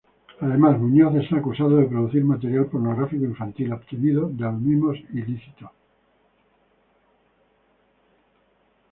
[0.39, 5.69] Además, Muñoz está acusado de producir material pornográfico infantil, obtenido de los mismos ilícitos.